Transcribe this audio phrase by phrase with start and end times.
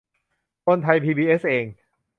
[0.65, 1.65] คนไทยพีบีเอสเอง